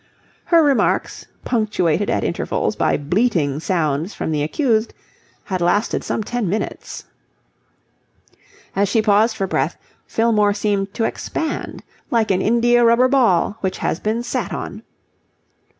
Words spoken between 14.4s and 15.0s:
on.